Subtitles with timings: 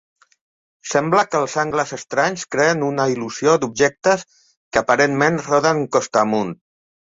[0.93, 6.59] Sembla que els angles estranys creen una il·lusió d'objectes que aparentment roden costa amunt.